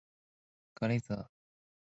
[0.73, 1.29] 格雷泽。